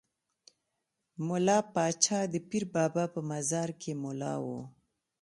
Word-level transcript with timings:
ملا 1.27 1.57
پاچا 1.73 2.19
د 2.33 2.35
پیر 2.49 2.63
بابا 2.73 3.03
په 3.13 3.19
مزار 3.31 3.69
کې 3.81 3.91
ملا 4.03 4.33
وو. 4.45 4.61